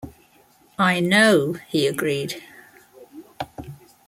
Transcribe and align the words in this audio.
"I 0.79 0.99
know," 0.99 1.57
he 1.69 1.85
agreed. 1.85 2.41